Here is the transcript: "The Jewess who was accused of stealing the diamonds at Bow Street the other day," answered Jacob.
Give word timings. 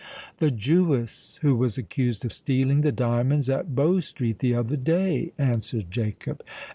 "The 0.39 0.49
Jewess 0.49 1.37
who 1.43 1.55
was 1.55 1.77
accused 1.77 2.25
of 2.25 2.33
stealing 2.33 2.81
the 2.81 2.91
diamonds 2.91 3.51
at 3.51 3.75
Bow 3.75 3.99
Street 3.99 4.39
the 4.39 4.55
other 4.55 4.75
day," 4.75 5.31
answered 5.37 5.91
Jacob. 5.91 6.41